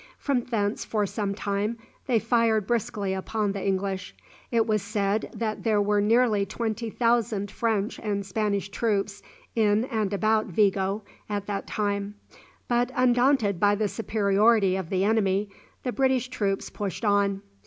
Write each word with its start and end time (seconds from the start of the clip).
From 0.17 0.39
thence, 0.45 0.83
for 0.83 1.05
some 1.05 1.35
time, 1.35 1.77
they 2.07 2.17
fired 2.17 2.65
briskly 2.65 3.13
upon 3.13 3.51
the 3.51 3.63
English. 3.63 4.15
It 4.49 4.65
was 4.65 4.81
said 4.81 5.29
that 5.31 5.61
there 5.63 5.79
were 5.79 6.01
nearly 6.01 6.43
twenty 6.43 6.89
thousand 6.89 7.51
French 7.51 7.99
and 7.99 8.25
Spanish 8.25 8.69
troops 8.69 9.21
in 9.55 9.85
and 9.85 10.11
about 10.11 10.47
Vigo 10.47 11.03
at 11.29 11.45
that 11.45 11.67
time; 11.67 12.15
but, 12.67 12.91
undaunted 12.95 13.59
by 13.59 13.75
the 13.75 13.87
superiority 13.87 14.75
of 14.75 14.89
the 14.89 15.03
enemy, 15.03 15.51
the 15.83 15.91
British 15.91 16.29
troops 16.29 16.71
pushed 16.71 17.05
on. 17.05 17.43